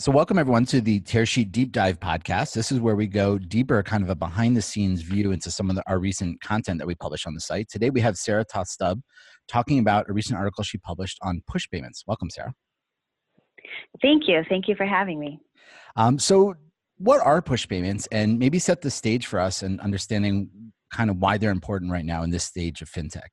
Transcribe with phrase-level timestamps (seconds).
[0.00, 2.54] So, welcome everyone to the Tearsheet Deep Dive podcast.
[2.54, 5.68] This is where we go deeper, kind of a behind the scenes view into some
[5.70, 7.68] of the, our recent content that we publish on the site.
[7.68, 9.00] Today, we have Sarah Toth-Stub
[9.48, 12.04] talking about a recent article she published on push payments.
[12.06, 12.54] Welcome, Sarah.
[14.00, 14.44] Thank you.
[14.48, 15.40] Thank you for having me.
[15.96, 16.54] Um, so,
[16.98, 20.48] what are push payments, and maybe set the stage for us and understanding
[20.92, 23.30] kind of why they're important right now in this stage of fintech?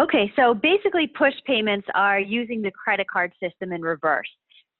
[0.00, 4.28] Okay, so basically, push payments are using the credit card system in reverse.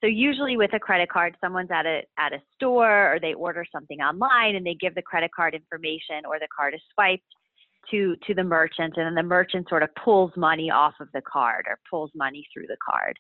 [0.01, 3.65] So usually with a credit card, someone's at a at a store or they order
[3.70, 7.24] something online and they give the credit card information or the card is swiped
[7.91, 11.23] to to the merchant and then the merchant sort of pulls money off of the
[11.23, 13.19] card or pulls money through the card.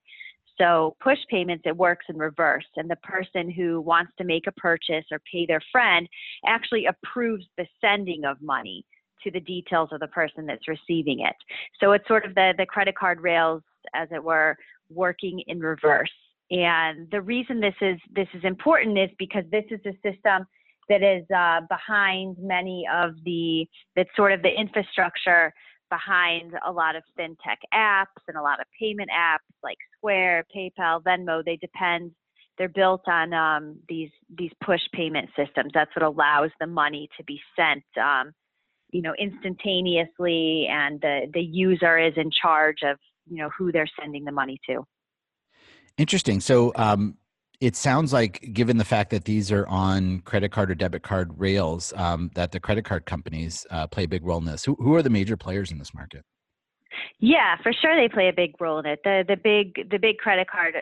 [0.56, 4.52] So push payments it works in reverse and the person who wants to make a
[4.52, 6.08] purchase or pay their friend
[6.46, 8.84] actually approves the sending of money
[9.24, 11.34] to the details of the person that's receiving it.
[11.80, 13.62] So it's sort of the the credit card rails
[13.94, 14.56] as it were
[14.90, 16.10] working in reverse.
[16.50, 20.46] And the reason this is this is important is because this is a system
[20.88, 25.52] that is uh, behind many of the that's sort of the infrastructure
[25.90, 31.02] behind a lot of fintech apps and a lot of payment apps like Square, PayPal,
[31.02, 31.44] Venmo.
[31.44, 32.12] They depend.
[32.56, 35.72] They're built on um, these these push payment systems.
[35.74, 38.32] That's what allows the money to be sent, um,
[38.90, 42.96] you know, instantaneously, and the the user is in charge of
[43.26, 44.84] you know who they're sending the money to.
[45.98, 46.40] Interesting.
[46.40, 47.16] So um,
[47.60, 51.32] it sounds like, given the fact that these are on credit card or debit card
[51.38, 54.64] rails, um, that the credit card companies uh, play a big role in this.
[54.64, 56.24] Who, who are the major players in this market?
[57.18, 59.00] Yeah, for sure they play a big role in it.
[59.04, 60.74] The the big the big credit card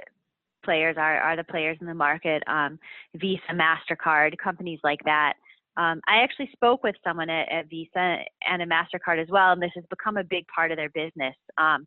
[0.64, 2.42] players are are the players in the market.
[2.46, 2.78] Um,
[3.14, 5.34] Visa, Mastercard, companies like that.
[5.76, 9.60] Um, I actually spoke with someone at, at, Visa and a Mastercard as well, and
[9.60, 11.34] this has become a big part of their business.
[11.58, 11.86] Um,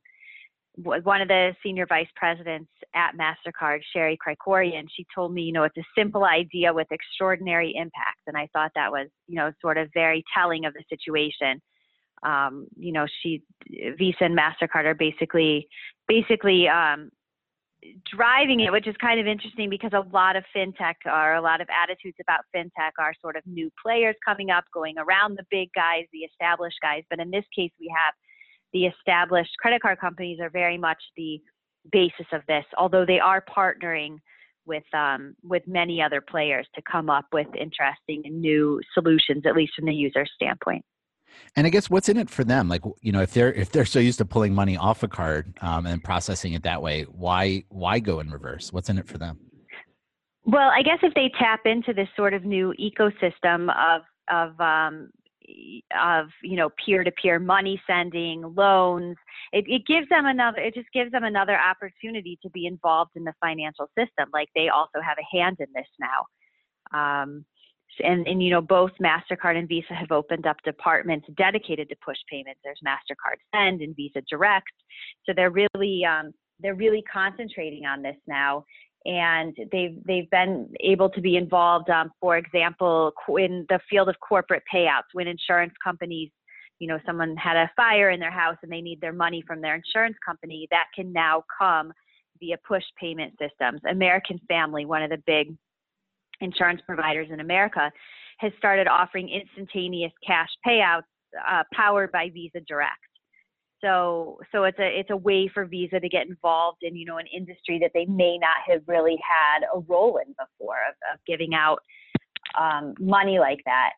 [0.83, 5.63] one of the senior vice presidents at MasterCard, Sherry Krikorian, she told me, you know,
[5.63, 8.21] it's a simple idea with extraordinary impact.
[8.27, 11.61] And I thought that was, you know, sort of very telling of the situation.
[12.23, 15.67] Um, you know, she, Visa and MasterCard are basically,
[16.08, 17.09] basically um,
[18.05, 21.61] driving it, which is kind of interesting because a lot of fintech or a lot
[21.61, 25.70] of attitudes about fintech are sort of new players coming up, going around the big
[25.73, 27.03] guys, the established guys.
[27.09, 28.14] But in this case, we have
[28.73, 31.41] the established credit card companies are very much the
[31.91, 34.17] basis of this, although they are partnering
[34.65, 39.55] with um, with many other players to come up with interesting and new solutions, at
[39.55, 40.85] least from the user standpoint.
[41.55, 42.69] And I guess what's in it for them?
[42.69, 45.53] Like you know, if they're if they're so used to pulling money off a card
[45.61, 48.71] um, and processing it that way, why why go in reverse?
[48.71, 49.39] What's in it for them?
[50.45, 55.09] Well, I guess if they tap into this sort of new ecosystem of of um,
[55.99, 59.15] of you know peer-to-peer money sending loans
[59.52, 63.23] it, it gives them another it just gives them another opportunity to be involved in
[63.23, 66.26] the financial system like they also have a hand in this now.
[66.92, 67.45] Um,
[68.04, 72.17] and, and you know both mastercard and visa have opened up departments dedicated to push
[72.30, 72.59] payments.
[72.64, 74.71] There's mastercard send and visa direct.
[75.26, 78.65] So they're really um, they're really concentrating on this now
[79.05, 84.15] and they've they've been able to be involved, um, for example, in the field of
[84.20, 86.30] corporate payouts when insurance companies,
[86.80, 89.61] you know, someone had a fire in their house and they need their money from
[89.61, 91.92] their insurance company, that can now come
[92.39, 93.82] via push payment systems.
[93.89, 95.55] American Family, one of the big
[96.42, 97.92] insurance providers in America,
[98.39, 101.04] has started offering instantaneous cash payouts
[101.49, 102.98] uh, powered by Visa Direct.
[103.81, 107.17] So so it's a it's a way for Visa to get involved in you know
[107.17, 111.19] an industry that they may not have really had a role in before of, of
[111.25, 111.79] giving out
[112.59, 113.91] um, money like that.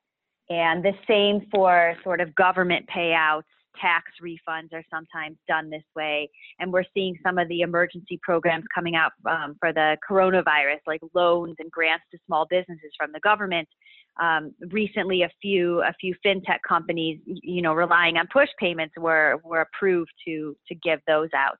[0.49, 3.43] And the same for sort of government payouts,
[3.79, 6.29] tax refunds are sometimes done this way.
[6.59, 11.01] And we're seeing some of the emergency programs coming out um, for the coronavirus, like
[11.13, 13.67] loans and grants to small businesses from the government.
[14.21, 19.37] Um, recently a few a few fintech companies you know relying on push payments were
[19.45, 21.57] were approved to to give those out.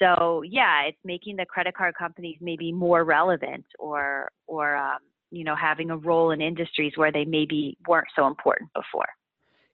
[0.00, 4.98] So yeah it's making the credit card companies maybe more relevant or or um,
[5.32, 9.08] you know having a role in industries where they maybe weren't so important before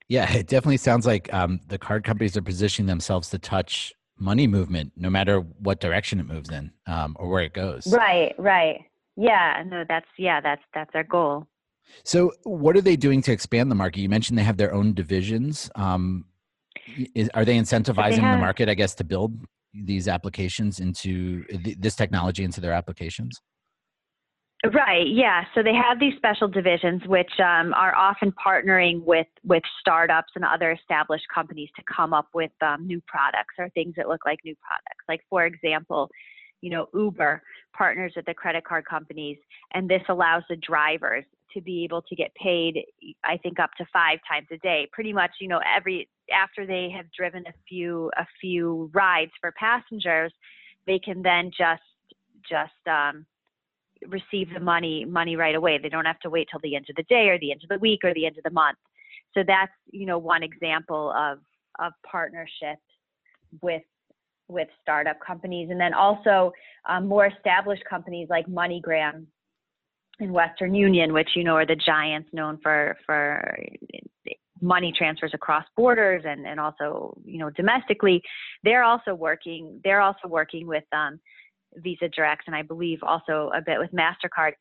[0.08, 4.46] yeah it definitely sounds like um, the card companies are positioning themselves to touch money
[4.46, 8.81] movement no matter what direction it moves in um, or where it goes right right
[9.16, 11.46] yeah no that's yeah that's that's our goal
[12.05, 14.00] so, what are they doing to expand the market?
[14.00, 15.70] You mentioned they have their own divisions.
[15.75, 16.25] Um,
[17.14, 19.38] is, are they incentivizing they have, the market, I guess, to build
[19.75, 23.40] these applications into th- this technology into their applications?
[24.64, 25.06] Right.
[25.06, 25.44] Yeah.
[25.55, 30.44] So they have these special divisions, which um, are often partnering with with startups and
[30.44, 34.40] other established companies to come up with um, new products or things that look like
[34.44, 35.05] new products.
[35.08, 36.10] Like for example,
[36.60, 37.40] you know, Uber
[37.76, 39.38] partners with the credit card companies,
[39.75, 41.25] and this allows the drivers
[41.55, 42.78] to be able to get paid
[43.25, 46.90] i think up to five times a day pretty much you know every after they
[46.94, 50.31] have driven a few a few rides for passengers
[50.87, 51.81] they can then just
[52.49, 53.25] just um,
[54.08, 55.78] receive the money money right away.
[55.78, 57.68] They don't have to wait till the end of the day or the end of
[57.68, 58.78] the week or the end of the month.
[59.34, 61.38] So that's you know one example of
[61.78, 62.78] of partnership
[63.62, 63.82] with
[64.48, 65.68] with startup companies.
[65.70, 66.52] And then also
[66.88, 69.26] um, more established companies like MoneyGram
[70.20, 73.56] and Western Union, which you know are the giants known for for
[74.60, 78.22] money transfers across borders and and also you know domestically,
[78.64, 81.20] they're also working they're also working with um,
[81.76, 84.53] Visa Direct and I believe also a bit with Mastercard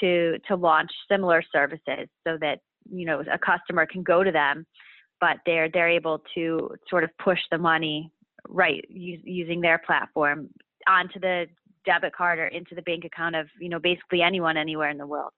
[0.00, 2.60] to to launch similar services so that
[2.90, 4.66] you know a customer can go to them,
[5.20, 8.10] but they're they're able to sort of push the money
[8.48, 10.48] right using their platform
[10.86, 11.46] onto the
[11.84, 15.06] debit card or into the bank account of you know basically anyone anywhere in the
[15.06, 15.32] world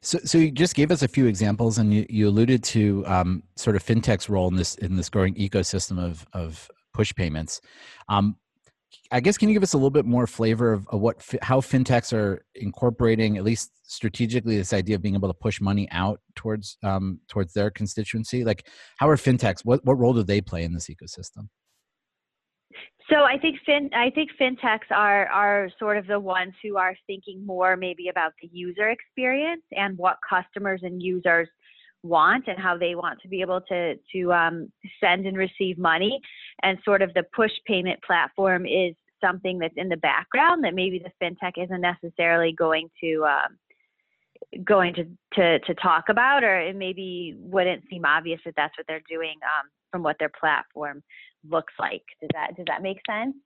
[0.00, 3.42] so, so you just gave us a few examples, and you, you alluded to um,
[3.56, 7.60] sort of fintech's role in this in this growing ecosystem of of push payments.
[8.08, 8.36] Um,
[9.10, 11.60] I guess can you give us a little bit more flavor of, of what how
[11.60, 16.20] fintechs are incorporating, at least strategically, this idea of being able to push money out
[16.34, 18.44] towards um, towards their constituency?
[18.44, 18.66] Like,
[18.98, 19.64] how are fintechs?
[19.64, 21.48] What what role do they play in this ecosystem?
[23.10, 26.94] So I think fin I think fintechs are are sort of the ones who are
[27.06, 31.48] thinking more maybe about the user experience and what customers and users
[32.02, 34.70] want and how they want to be able to to um,
[35.00, 36.20] send and receive money
[36.62, 40.98] and sort of the push payment platform is something that's in the background that maybe
[41.00, 45.04] the fintech isn't necessarily going to um, going to,
[45.34, 49.34] to to talk about or it maybe wouldn't seem obvious that that's what they're doing
[49.44, 51.02] um, from what their platform
[51.48, 52.02] looks like.
[52.20, 53.36] Does that does that make sense?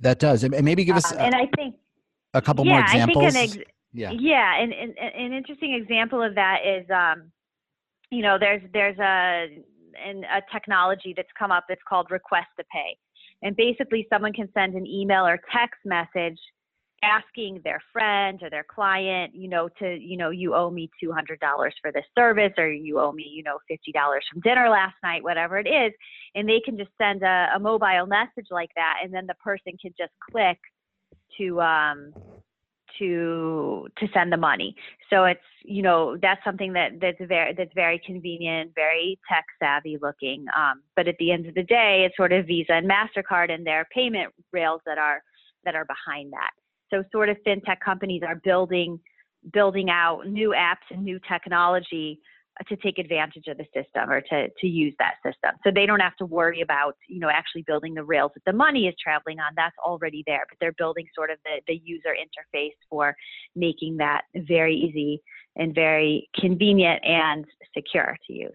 [0.00, 1.12] That does, and maybe give us.
[1.12, 1.76] Um, and I think
[2.34, 3.24] a couple yeah, more examples.
[3.24, 7.30] I think an ex- yeah, yeah, and, and, an interesting example of that is, um,
[8.16, 9.62] you know, there's there's a
[9.98, 12.96] a technology that's come up that's called request to pay,
[13.42, 16.38] and basically someone can send an email or text message
[17.02, 21.36] asking their friend or their client, you know, to, you know, you owe me $200
[21.82, 23.92] for this service or you owe me, you know, $50
[24.32, 25.92] from dinner last night, whatever it is.
[26.34, 29.00] And they can just send a, a mobile message like that.
[29.04, 30.58] And then the person can just click
[31.38, 32.12] to, um,
[32.98, 34.74] to to send the money.
[35.10, 39.98] So it's you know that's something that that's very that's very convenient, very tech savvy
[40.00, 40.46] looking.
[40.56, 43.66] Um, but at the end of the day, it's sort of Visa and Mastercard and
[43.66, 45.22] their payment rails that are
[45.64, 46.50] that are behind that.
[46.90, 49.00] So sort of fintech companies are building
[49.52, 52.20] building out new apps and new technology
[52.68, 55.52] to take advantage of the system or to, to use that system.
[55.64, 58.56] So they don't have to worry about, you know, actually building the rails that the
[58.56, 59.52] money is traveling on.
[59.56, 63.14] That's already there, but they're building sort of the, the user interface for
[63.54, 65.22] making that very easy
[65.56, 67.44] and very convenient and
[67.74, 68.52] secure to use.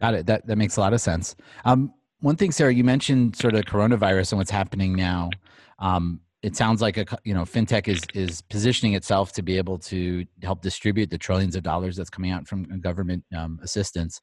[0.00, 0.26] Got it.
[0.26, 1.36] That, that makes a lot of sense.
[1.64, 5.30] Um, one thing, Sarah, you mentioned sort of coronavirus and what's happening now.
[5.78, 9.78] Um, it sounds like a you know fintech is is positioning itself to be able
[9.78, 14.20] to help distribute the trillions of dollars that's coming out from government um, assistance.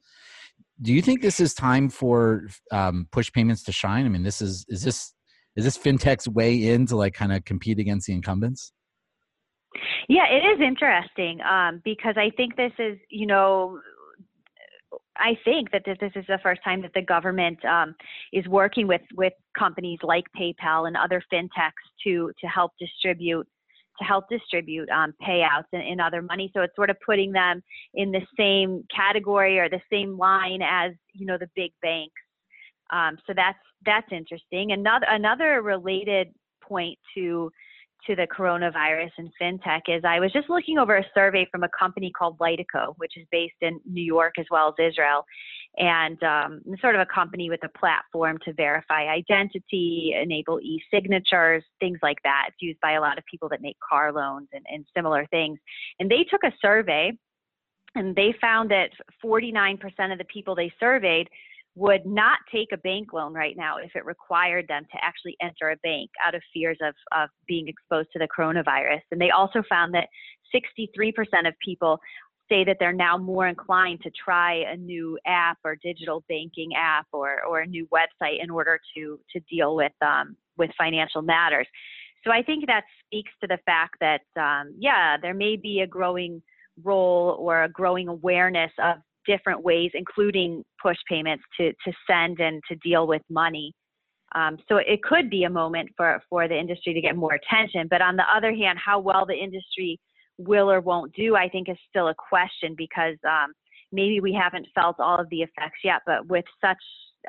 [0.82, 4.06] Do you think this is time for um, push payments to shine?
[4.06, 5.14] I mean, this is is this
[5.56, 8.74] is this fintech's way in to like kind of compete against the incumbents?
[10.10, 13.80] Yeah, it is interesting um, because I think this is you know
[15.20, 17.96] I think that this, is the first time that the government um,
[18.34, 21.72] is working with with companies like PayPal and other fintechs
[22.06, 23.48] to to help distribute
[24.00, 26.50] to help distribute um, payouts and, and, other money.
[26.56, 27.62] So it's sort of putting them
[27.96, 32.14] in the same category or the same line as you know the big banks.
[32.92, 34.72] Um, so that's that's interesting.
[34.72, 36.30] Another another related
[36.64, 37.52] point to
[38.08, 41.70] to the coronavirus and fintech is I was just looking over a survey from a
[41.78, 45.26] company called Lightico, which is based in New York as well as Israel,
[45.78, 52.00] and um, sort of a company with a platform to verify identity, enable e-signatures, things
[52.02, 52.46] like that.
[52.50, 55.60] It's used by a lot of people that make car loans and, and similar things.
[56.00, 57.12] And they took a survey,
[57.96, 58.90] and they found that
[59.24, 59.80] 49%
[60.12, 61.30] of the people they surveyed
[61.80, 65.70] would not take a bank loan right now if it required them to actually enter
[65.70, 69.00] a bank out of fears of, of being exposed to the coronavirus.
[69.12, 70.10] And they also found that
[70.54, 71.98] 63% of people
[72.50, 77.08] say that they're now more inclined to try a new app or digital banking app
[77.14, 81.68] or, or a new website in order to, to deal with, um, with financial matters.
[82.26, 85.88] So I think that speaks to the fact that, um, yeah, there may be a
[85.88, 86.42] growing
[86.84, 92.62] role or a growing awareness of different ways, including push payments to, to send and
[92.70, 93.74] to deal with money
[94.36, 97.88] Um, so it could be a moment for, for the industry to get more attention.
[97.90, 100.00] But on the other hand, how well the industry
[100.38, 103.54] will or won't do, I think is still a question because um,
[103.92, 106.02] maybe we haven't felt all of the effects yet.
[106.06, 106.78] But with such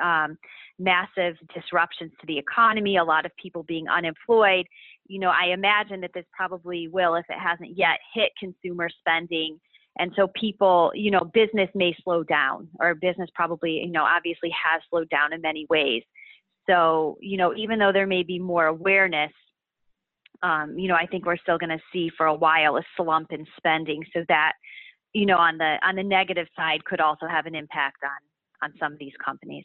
[0.03, 0.37] um,
[0.79, 4.67] massive disruptions to the economy, a lot of people being unemployed,
[5.07, 9.59] you know, I imagine that this probably will, if it hasn't yet, hit consumer spending.
[9.99, 14.51] And so people, you know, business may slow down, or business probably, you know, obviously
[14.51, 16.03] has slowed down in many ways.
[16.69, 19.33] So, you know, even though there may be more awareness,
[20.43, 23.33] um, you know, I think we're still going to see for a while a slump
[23.33, 24.05] in spending.
[24.15, 24.53] So that,
[25.13, 28.73] you know, on the on the negative side, could also have an impact on on
[28.79, 29.65] some of these companies.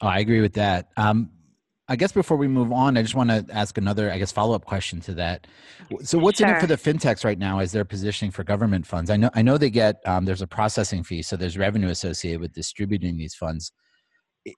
[0.00, 0.88] Oh, I agree with that.
[0.96, 1.30] Um,
[1.86, 4.54] I guess before we move on, I just want to ask another, I guess, follow
[4.54, 5.46] up question to that.
[6.02, 6.48] So, what's sure.
[6.48, 9.10] in it for the fintechs right now as they're positioning for government funds?
[9.10, 12.40] I know, I know they get um, there's a processing fee, so there's revenue associated
[12.40, 13.70] with distributing these funds.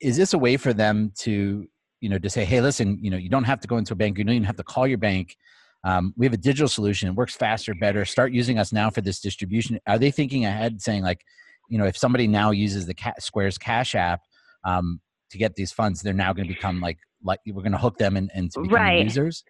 [0.00, 1.66] Is this a way for them to,
[2.00, 3.96] you know, to say, hey, listen, you know, you don't have to go into a
[3.96, 5.36] bank, you don't even have to call your bank.
[5.82, 8.04] Um, we have a digital solution; it works faster, better.
[8.04, 9.80] Start using us now for this distribution.
[9.88, 11.22] Are they thinking ahead, saying like,
[11.68, 14.20] you know, if somebody now uses the Square's Cash app,
[14.64, 17.78] um, to get these funds, they're now going to become like like we're going to
[17.78, 19.04] hook them in, into becoming right.
[19.04, 19.44] users.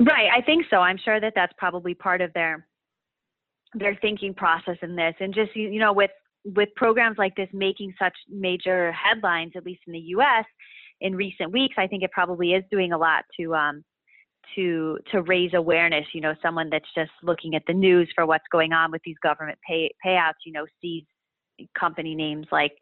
[0.00, 0.78] Right, I think so.
[0.78, 2.66] I'm sure that that's probably part of their
[3.74, 6.10] their thinking process in this, and just you know with
[6.44, 10.44] with programs like this making such major headlines, at least in the U.S.
[11.00, 13.84] in recent weeks, I think it probably is doing a lot to um,
[14.54, 16.04] to to raise awareness.
[16.12, 19.16] You know, someone that's just looking at the news for what's going on with these
[19.22, 21.04] government pay payouts, you know, sees
[21.78, 22.72] company names like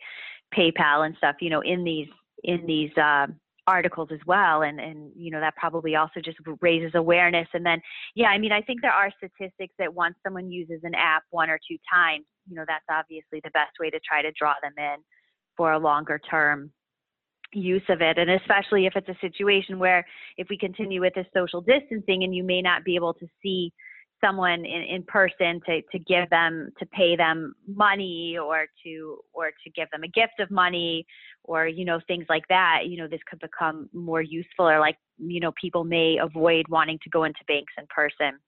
[0.57, 2.09] PayPal and stuff, you know, in these
[2.43, 3.27] in these uh,
[3.67, 7.49] articles as well, and and you know that probably also just raises awareness.
[7.55, 7.81] And then,
[8.15, 11.51] yeah, I mean, I think there are statistics that once someone uses an app one
[11.51, 14.75] or two times, you know, that's obviously the best way to try to draw them
[14.79, 14.97] in
[15.57, 16.71] for a longer term
[17.53, 20.05] use of it and especially if it's a situation where
[20.37, 23.73] if we continue with this social distancing and you may not be able to see
[24.25, 29.51] someone in, in person to, to give them to pay them money or to or
[29.63, 31.07] to give them a gift of money
[31.45, 34.97] or you know things like that you know this could become more useful or like
[35.19, 38.39] you know people may avoid wanting to go into banks in person.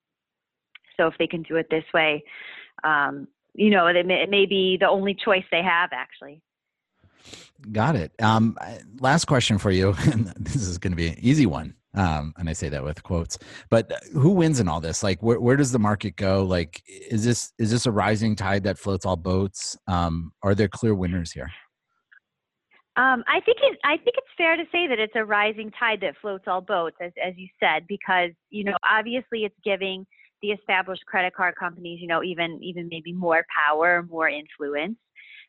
[0.97, 2.25] So if they can do it this way
[2.85, 6.41] um, you know it may, it may be the only choice they have actually.
[7.73, 8.13] Got it.
[8.23, 8.57] Um,
[9.01, 9.93] last question for you
[10.39, 13.39] this is going to be an easy one um, and I say that with quotes.
[13.71, 15.03] But uh, who wins in all this?
[15.03, 16.45] Like, where where does the market go?
[16.45, 19.77] Like, is this is this a rising tide that floats all boats?
[19.87, 21.51] Um, are there clear winners here?
[22.97, 26.01] Um, I think it, I think it's fair to say that it's a rising tide
[26.01, 30.07] that floats all boats, as as you said, because you know obviously it's giving
[30.43, 34.97] the established credit card companies, you know, even even maybe more power, more influence.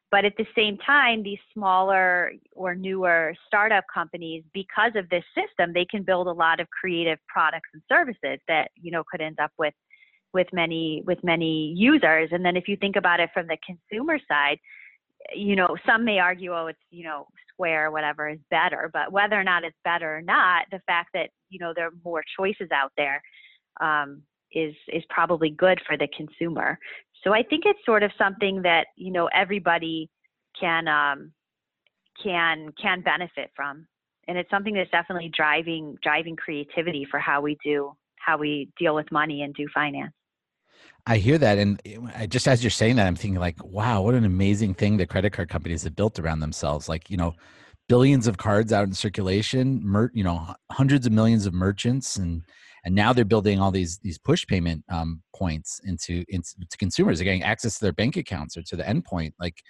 [0.09, 5.73] But at the same time, these smaller or newer startup companies, because of this system,
[5.73, 9.39] they can build a lot of creative products and services that you know could end
[9.39, 9.73] up with
[10.33, 12.29] with many with many users.
[12.31, 14.59] And then if you think about it from the consumer side,
[15.35, 18.89] you know, some may argue, oh, it's you know Square, whatever is better.
[18.91, 21.93] But whether or not it's better or not, the fact that you know there are
[22.05, 23.21] more choices out there
[23.81, 24.21] um,
[24.51, 26.77] is is probably good for the consumer.
[27.23, 30.09] So I think it's sort of something that you know everybody
[30.59, 31.31] can um,
[32.23, 33.87] can can benefit from,
[34.27, 38.93] and it's something that's definitely driving driving creativity for how we do how we deal
[38.93, 40.13] with money and do finance.
[41.05, 41.79] I hear that, and
[42.27, 45.31] just as you're saying that, I'm thinking like, wow, what an amazing thing the credit
[45.31, 46.89] card companies have built around themselves.
[46.89, 47.33] Like, you know,
[47.87, 52.43] billions of cards out in circulation, mer- you know, hundreds of millions of merchants, and
[52.83, 57.17] and now they're building all these these push payment um, points into into consumers.
[57.17, 59.33] They're getting access to their bank accounts or to the endpoint.
[59.39, 59.61] Like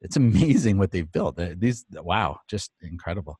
[0.00, 1.38] it's amazing what they've built.
[1.58, 3.38] These wow, just incredible.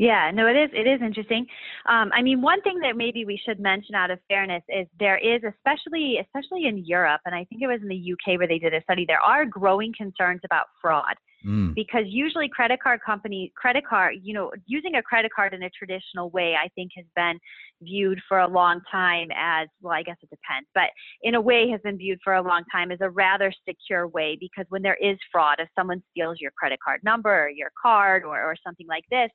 [0.00, 0.70] Yeah, no, it is.
[0.72, 1.46] It is interesting.
[1.84, 5.18] Um, I mean, one thing that maybe we should mention out of fairness is there
[5.18, 8.58] is, especially especially in Europe, and I think it was in the UK where they
[8.58, 9.04] did a study.
[9.06, 11.16] There are growing concerns about fraud
[11.46, 11.74] mm.
[11.74, 15.70] because usually credit card company, credit card, you know, using a credit card in a
[15.78, 17.38] traditional way, I think has been
[17.82, 19.92] viewed for a long time as well.
[19.92, 20.88] I guess it depends, but
[21.22, 24.38] in a way has been viewed for a long time as a rather secure way
[24.40, 28.24] because when there is fraud, if someone steals your credit card number or your card
[28.24, 29.28] or, or something like this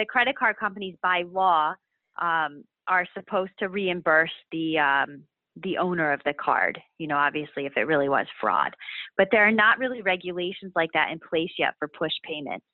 [0.00, 1.74] the credit card companies by law
[2.20, 5.22] um, are supposed to reimburse the um,
[5.62, 6.80] the owner of the card.
[6.98, 8.74] You know, obviously, if it really was fraud,
[9.18, 12.64] but there are not really regulations like that in place yet for push payments.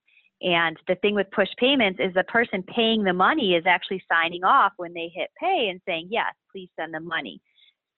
[0.40, 4.44] And the thing with push payments is the person paying the money is actually signing
[4.44, 7.40] off when they hit pay and saying, yes, please send the money.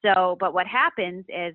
[0.04, 1.54] So, but what happens is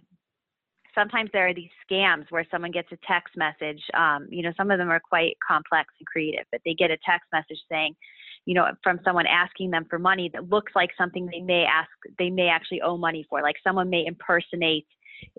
[0.95, 3.81] sometimes there are these scams where someone gets a text message.
[3.93, 6.97] Um, you know, some of them are quite complex and creative, but they get a
[7.05, 7.95] text message saying,
[8.45, 11.89] you know, from someone asking them for money that looks like something they may ask,
[12.19, 13.41] they may actually owe money for.
[13.41, 14.85] Like someone may impersonate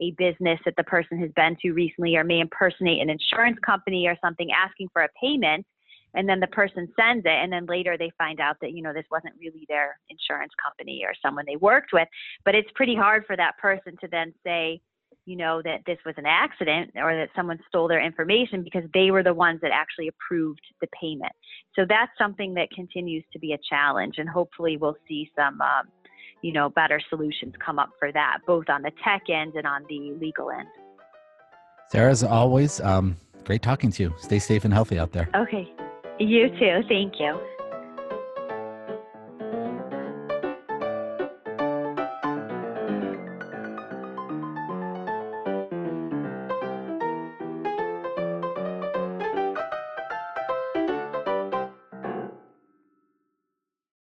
[0.01, 4.07] a business that the person has been to recently, or may impersonate an insurance company
[4.07, 5.67] or something asking for a payment
[6.15, 8.93] and then the person sends it and then later they find out that you know
[8.93, 12.09] this wasn't really their insurance company or someone they worked with
[12.45, 14.81] but it's pretty hard for that person to then say
[15.27, 19.11] you know that this was an accident or that someone stole their information because they
[19.11, 21.33] were the ones that actually approved the payment.
[21.75, 25.89] So that's something that continues to be a challenge and hopefully we'll see some um,
[26.43, 29.85] you know better solutions come up for that both on the tech end and on
[29.89, 30.69] the legal end.
[31.91, 34.15] Sarah as always um, great talking to you.
[34.19, 35.29] Stay safe and healthy out there.
[35.35, 35.69] Okay.
[36.19, 36.81] You too.
[36.89, 37.39] Thank you.